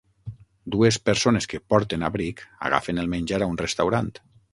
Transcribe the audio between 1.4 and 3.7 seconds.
que porten abric agafen el menjar a un